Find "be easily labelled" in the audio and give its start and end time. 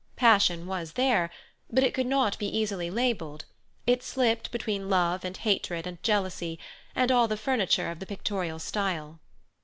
2.39-3.45